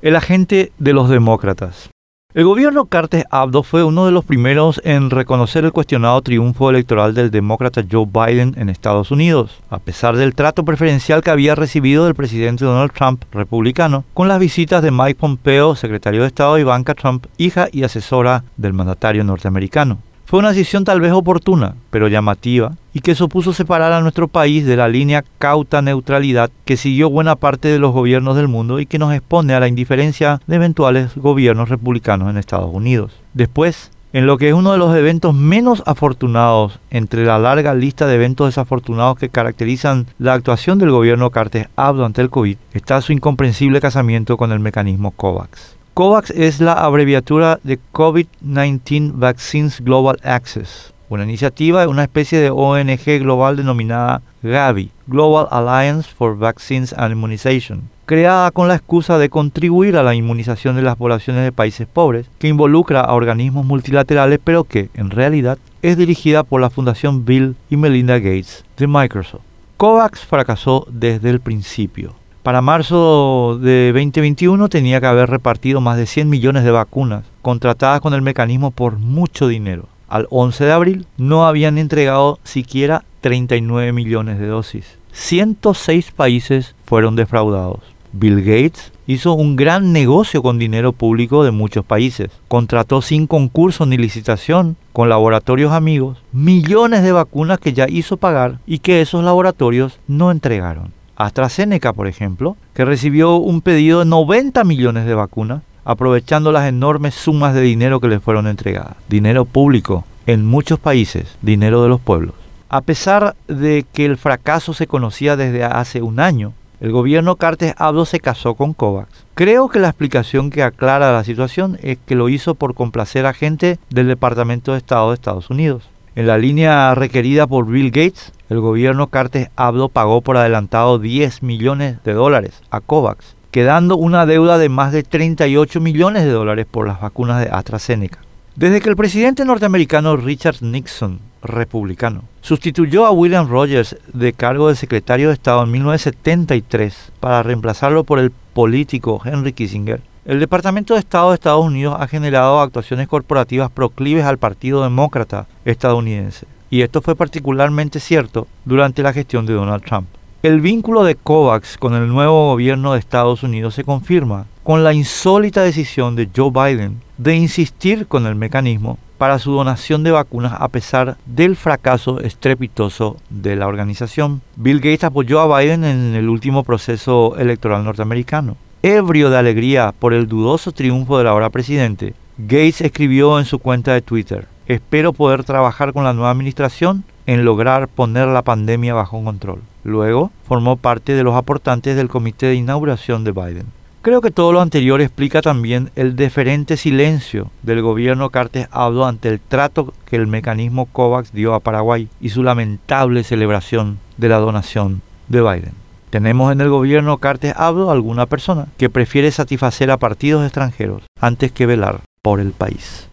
El 0.00 0.14
agente 0.14 0.70
de 0.78 0.92
los 0.92 1.08
demócratas. 1.08 1.90
El 2.32 2.44
gobierno 2.44 2.84
Cartes 2.84 3.24
Abdo 3.32 3.64
fue 3.64 3.82
uno 3.82 4.06
de 4.06 4.12
los 4.12 4.24
primeros 4.24 4.80
en 4.84 5.10
reconocer 5.10 5.64
el 5.64 5.72
cuestionado 5.72 6.22
triunfo 6.22 6.70
electoral 6.70 7.14
del 7.14 7.32
demócrata 7.32 7.82
Joe 7.90 8.06
Biden 8.06 8.54
en 8.58 8.68
Estados 8.68 9.10
Unidos, 9.10 9.58
a 9.70 9.80
pesar 9.80 10.16
del 10.16 10.36
trato 10.36 10.64
preferencial 10.64 11.20
que 11.20 11.30
había 11.30 11.56
recibido 11.56 12.04
del 12.04 12.14
presidente 12.14 12.64
Donald 12.64 12.92
Trump, 12.92 13.24
republicano, 13.32 14.04
con 14.14 14.28
las 14.28 14.38
visitas 14.38 14.84
de 14.84 14.92
Mike 14.92 15.16
Pompeo, 15.18 15.74
secretario 15.74 16.20
de 16.20 16.28
Estado, 16.28 16.54
de 16.54 16.60
Ivanka 16.60 16.94
Trump, 16.94 17.26
hija 17.36 17.66
y 17.72 17.82
asesora 17.82 18.44
del 18.56 18.74
mandatario 18.74 19.24
norteamericano. 19.24 19.98
Fue 20.28 20.40
una 20.40 20.50
decisión 20.50 20.84
tal 20.84 21.00
vez 21.00 21.10
oportuna, 21.12 21.74
pero 21.88 22.06
llamativa, 22.06 22.74
y 22.92 23.00
que 23.00 23.14
supuso 23.14 23.54
separar 23.54 23.94
a 23.94 24.02
nuestro 24.02 24.28
país 24.28 24.66
de 24.66 24.76
la 24.76 24.86
línea 24.86 25.24
cauta 25.38 25.80
neutralidad 25.80 26.50
que 26.66 26.76
siguió 26.76 27.08
buena 27.08 27.34
parte 27.34 27.68
de 27.68 27.78
los 27.78 27.94
gobiernos 27.94 28.36
del 28.36 28.46
mundo 28.46 28.78
y 28.78 28.84
que 28.84 28.98
nos 28.98 29.14
expone 29.14 29.54
a 29.54 29.60
la 29.60 29.68
indiferencia 29.68 30.42
de 30.46 30.56
eventuales 30.56 31.12
gobiernos 31.16 31.70
republicanos 31.70 32.28
en 32.28 32.36
Estados 32.36 32.68
Unidos. 32.70 33.12
Después, 33.32 33.90
en 34.12 34.26
lo 34.26 34.36
que 34.36 34.48
es 34.48 34.54
uno 34.54 34.72
de 34.72 34.76
los 34.76 34.94
eventos 34.94 35.34
menos 35.34 35.82
afortunados 35.86 36.78
entre 36.90 37.24
la 37.24 37.38
larga 37.38 37.72
lista 37.72 38.06
de 38.06 38.16
eventos 38.16 38.48
desafortunados 38.48 39.16
que 39.16 39.30
caracterizan 39.30 40.08
la 40.18 40.34
actuación 40.34 40.78
del 40.78 40.90
gobierno 40.90 41.30
Cartes 41.30 41.68
Abdo 41.74 42.04
ante 42.04 42.20
el 42.20 42.28
COVID, 42.28 42.58
está 42.74 43.00
su 43.00 43.14
incomprensible 43.14 43.80
casamiento 43.80 44.36
con 44.36 44.52
el 44.52 44.60
mecanismo 44.60 45.10
COVAX. 45.12 45.77
COVAX 45.98 46.30
es 46.30 46.60
la 46.60 46.74
abreviatura 46.74 47.58
de 47.64 47.80
COVID-19 47.92 49.14
Vaccines 49.14 49.80
Global 49.80 50.20
Access, 50.22 50.94
una 51.08 51.24
iniciativa, 51.24 51.88
una 51.88 52.04
especie 52.04 52.38
de 52.38 52.50
ONG 52.50 53.18
global 53.18 53.56
denominada 53.56 54.22
GAVI, 54.44 54.92
Global 55.08 55.48
Alliance 55.50 56.08
for 56.08 56.38
Vaccines 56.38 56.92
and 56.92 57.10
Immunization, 57.10 57.90
creada 58.06 58.52
con 58.52 58.68
la 58.68 58.76
excusa 58.76 59.18
de 59.18 59.28
contribuir 59.28 59.96
a 59.96 60.04
la 60.04 60.14
inmunización 60.14 60.76
de 60.76 60.82
las 60.82 60.94
poblaciones 60.94 61.42
de 61.42 61.50
países 61.50 61.88
pobres, 61.88 62.26
que 62.38 62.46
involucra 62.46 63.00
a 63.00 63.14
organismos 63.14 63.66
multilaterales, 63.66 64.38
pero 64.44 64.62
que, 64.62 64.90
en 64.94 65.10
realidad, 65.10 65.58
es 65.82 65.96
dirigida 65.96 66.44
por 66.44 66.60
la 66.60 66.70
Fundación 66.70 67.24
Bill 67.24 67.56
y 67.70 67.76
Melinda 67.76 68.20
Gates 68.20 68.64
de 68.76 68.86
Microsoft. 68.86 69.42
COVAX 69.76 70.20
fracasó 70.20 70.86
desde 70.92 71.30
el 71.30 71.40
principio. 71.40 72.14
Para 72.48 72.62
marzo 72.62 73.58
de 73.60 73.92
2021 73.92 74.70
tenía 74.70 75.02
que 75.02 75.06
haber 75.06 75.28
repartido 75.28 75.82
más 75.82 75.98
de 75.98 76.06
100 76.06 76.30
millones 76.30 76.64
de 76.64 76.70
vacunas 76.70 77.24
contratadas 77.42 78.00
con 78.00 78.14
el 78.14 78.22
mecanismo 78.22 78.70
por 78.70 78.96
mucho 78.96 79.48
dinero. 79.48 79.84
Al 80.08 80.26
11 80.30 80.64
de 80.64 80.72
abril 80.72 81.06
no 81.18 81.46
habían 81.46 81.76
entregado 81.76 82.38
siquiera 82.44 83.04
39 83.20 83.92
millones 83.92 84.38
de 84.38 84.46
dosis. 84.46 84.96
106 85.12 86.12
países 86.12 86.74
fueron 86.86 87.16
defraudados. 87.16 87.80
Bill 88.12 88.38
Gates 88.38 88.92
hizo 89.06 89.34
un 89.34 89.54
gran 89.54 89.92
negocio 89.92 90.42
con 90.42 90.58
dinero 90.58 90.94
público 90.94 91.44
de 91.44 91.50
muchos 91.50 91.84
países. 91.84 92.30
Contrató 92.48 93.02
sin 93.02 93.26
concurso 93.26 93.84
ni 93.84 93.98
licitación 93.98 94.78
con 94.94 95.10
laboratorios 95.10 95.74
amigos 95.74 96.22
millones 96.32 97.02
de 97.02 97.12
vacunas 97.12 97.58
que 97.58 97.74
ya 97.74 97.84
hizo 97.90 98.16
pagar 98.16 98.58
y 98.66 98.78
que 98.78 99.02
esos 99.02 99.22
laboratorios 99.22 100.00
no 100.08 100.30
entregaron. 100.30 100.96
AstraZeneca, 101.18 101.92
por 101.92 102.06
ejemplo, 102.06 102.56
que 102.74 102.84
recibió 102.84 103.36
un 103.36 103.60
pedido 103.60 103.98
de 103.98 104.04
90 104.06 104.62
millones 104.64 105.04
de 105.04 105.14
vacunas, 105.14 105.62
aprovechando 105.84 106.52
las 106.52 106.68
enormes 106.68 107.14
sumas 107.14 107.54
de 107.54 107.60
dinero 107.60 108.00
que 108.00 108.08
le 108.08 108.20
fueron 108.20 108.46
entregadas. 108.46 108.94
Dinero 109.08 109.44
público 109.44 110.04
en 110.26 110.46
muchos 110.46 110.78
países, 110.78 111.36
dinero 111.42 111.82
de 111.82 111.88
los 111.88 112.00
pueblos. 112.00 112.34
A 112.68 112.82
pesar 112.82 113.34
de 113.48 113.84
que 113.92 114.04
el 114.04 114.16
fracaso 114.16 114.74
se 114.74 114.86
conocía 114.86 115.36
desde 115.36 115.64
hace 115.64 116.02
un 116.02 116.20
año, 116.20 116.52
el 116.80 116.92
gobierno 116.92 117.34
Cartes 117.34 117.74
Abdo 117.78 118.04
se 118.04 118.20
casó 118.20 118.54
con 118.54 118.72
COVAX. 118.72 119.08
Creo 119.34 119.68
que 119.68 119.80
la 119.80 119.88
explicación 119.88 120.50
que 120.50 120.62
aclara 120.62 121.12
la 121.12 121.24
situación 121.24 121.78
es 121.82 121.98
que 122.06 122.14
lo 122.14 122.28
hizo 122.28 122.54
por 122.54 122.74
complacer 122.74 123.26
a 123.26 123.34
gente 123.34 123.80
del 123.90 124.06
Departamento 124.06 124.72
de 124.72 124.78
Estado 124.78 125.08
de 125.08 125.14
Estados 125.14 125.50
Unidos. 125.50 125.82
En 126.18 126.26
la 126.26 126.36
línea 126.36 126.96
requerida 126.96 127.46
por 127.46 127.68
Bill 127.68 127.92
Gates, 127.92 128.32
el 128.50 128.58
gobierno 128.58 129.06
Cartes 129.06 129.50
Abdo 129.54 129.88
pagó 129.88 130.20
por 130.20 130.36
adelantado 130.36 130.98
10 130.98 131.44
millones 131.44 132.02
de 132.02 132.12
dólares 132.12 132.60
a 132.70 132.80
COVAX, 132.80 133.36
quedando 133.52 133.96
una 133.96 134.26
deuda 134.26 134.58
de 134.58 134.68
más 134.68 134.90
de 134.90 135.04
38 135.04 135.80
millones 135.80 136.24
de 136.24 136.32
dólares 136.32 136.66
por 136.68 136.88
las 136.88 137.00
vacunas 137.00 137.40
de 137.40 137.50
AstraZeneca. 137.52 138.18
Desde 138.56 138.80
que 138.80 138.88
el 138.88 138.96
presidente 138.96 139.44
norteamericano 139.44 140.16
Richard 140.16 140.56
Nixon, 140.60 141.20
republicano, 141.40 142.24
sustituyó 142.40 143.06
a 143.06 143.12
William 143.12 143.48
Rogers 143.48 143.96
de 144.12 144.32
cargo 144.32 144.70
de 144.70 144.74
secretario 144.74 145.28
de 145.28 145.34
Estado 145.34 145.62
en 145.62 145.70
1973 145.70 147.12
para 147.20 147.44
reemplazarlo 147.44 148.02
por 148.02 148.18
el 148.18 148.32
político 148.54 149.22
Henry 149.24 149.52
Kissinger, 149.52 150.00
el 150.28 150.40
Departamento 150.40 150.92
de 150.92 151.00
Estado 151.00 151.30
de 151.30 151.36
Estados 151.36 151.64
Unidos 151.64 151.96
ha 151.98 152.06
generado 152.06 152.60
actuaciones 152.60 153.08
corporativas 153.08 153.70
proclives 153.70 154.26
al 154.26 154.36
Partido 154.36 154.82
Demócrata 154.82 155.46
estadounidense, 155.64 156.46
y 156.68 156.82
esto 156.82 157.00
fue 157.00 157.16
particularmente 157.16 157.98
cierto 157.98 158.46
durante 158.66 159.02
la 159.02 159.14
gestión 159.14 159.46
de 159.46 159.54
Donald 159.54 159.82
Trump. 159.82 160.06
El 160.42 160.60
vínculo 160.60 161.02
de 161.02 161.14
COVAX 161.14 161.78
con 161.78 161.94
el 161.94 162.08
nuevo 162.08 162.48
gobierno 162.50 162.92
de 162.92 162.98
Estados 162.98 163.42
Unidos 163.42 163.74
se 163.74 163.84
confirma 163.84 164.44
con 164.64 164.84
la 164.84 164.92
insólita 164.92 165.62
decisión 165.62 166.14
de 166.14 166.28
Joe 166.36 166.50
Biden 166.50 167.00
de 167.16 167.34
insistir 167.34 168.06
con 168.06 168.26
el 168.26 168.34
mecanismo 168.34 168.98
para 169.16 169.38
su 169.38 169.52
donación 169.52 170.04
de 170.04 170.10
vacunas 170.10 170.52
a 170.58 170.68
pesar 170.68 171.16
del 171.24 171.56
fracaso 171.56 172.20
estrepitoso 172.20 173.16
de 173.30 173.56
la 173.56 173.66
organización. 173.66 174.42
Bill 174.56 174.80
Gates 174.80 175.04
apoyó 175.04 175.40
a 175.40 175.58
Biden 175.58 175.84
en 175.84 176.14
el 176.14 176.28
último 176.28 176.64
proceso 176.64 177.34
electoral 177.38 177.82
norteamericano 177.82 178.58
Ebrio 178.82 179.28
de 179.28 179.36
alegría 179.36 179.92
por 179.98 180.14
el 180.14 180.28
dudoso 180.28 180.70
triunfo 180.70 181.18
del 181.18 181.26
ahora 181.26 181.50
presidente, 181.50 182.14
Gates 182.38 182.80
escribió 182.80 183.40
en 183.40 183.44
su 183.44 183.58
cuenta 183.58 183.92
de 183.92 184.02
Twitter, 184.02 184.46
espero 184.68 185.12
poder 185.12 185.42
trabajar 185.42 185.92
con 185.92 186.04
la 186.04 186.12
nueva 186.12 186.30
administración 186.30 187.02
en 187.26 187.44
lograr 187.44 187.88
poner 187.88 188.28
la 188.28 188.42
pandemia 188.42 188.94
bajo 188.94 189.24
control. 189.24 189.62
Luego 189.82 190.30
formó 190.46 190.76
parte 190.76 191.14
de 191.14 191.24
los 191.24 191.34
aportantes 191.34 191.96
del 191.96 192.08
comité 192.08 192.46
de 192.46 192.54
inauguración 192.54 193.24
de 193.24 193.32
Biden. 193.32 193.66
Creo 194.00 194.20
que 194.20 194.30
todo 194.30 194.52
lo 194.52 194.60
anterior 194.60 195.00
explica 195.00 195.42
también 195.42 195.90
el 195.96 196.14
deferente 196.14 196.76
silencio 196.76 197.50
del 197.64 197.82
gobierno 197.82 198.30
Cartes 198.30 198.68
Abdo 198.70 199.06
ante 199.06 199.28
el 199.28 199.40
trato 199.40 199.92
que 200.04 200.14
el 200.14 200.28
mecanismo 200.28 200.86
COVAX 200.86 201.32
dio 201.32 201.54
a 201.54 201.60
Paraguay 201.60 202.08
y 202.20 202.28
su 202.28 202.44
lamentable 202.44 203.24
celebración 203.24 203.98
de 204.18 204.28
la 204.28 204.38
donación 204.38 205.02
de 205.26 205.42
Biden. 205.42 205.87
Tenemos 206.10 206.52
en 206.52 206.60
el 206.60 206.70
gobierno 206.70 207.18
Cartes 207.18 207.54
Abdo 207.56 207.90
alguna 207.90 208.26
persona 208.26 208.68
que 208.78 208.88
prefiere 208.88 209.30
satisfacer 209.30 209.90
a 209.90 209.98
partidos 209.98 210.44
extranjeros 210.44 211.02
antes 211.20 211.52
que 211.52 211.66
velar 211.66 212.00
por 212.22 212.40
el 212.40 212.52
país. 212.52 213.08